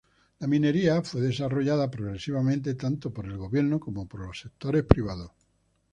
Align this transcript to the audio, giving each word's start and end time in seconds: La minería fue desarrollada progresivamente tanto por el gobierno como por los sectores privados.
La 0.39 0.47
minería 0.47 1.03
fue 1.03 1.21
desarrollada 1.21 1.91
progresivamente 1.91 2.73
tanto 2.73 3.13
por 3.13 3.27
el 3.27 3.37
gobierno 3.37 3.79
como 3.79 4.07
por 4.07 4.21
los 4.25 4.39
sectores 4.39 4.81
privados. 4.83 5.29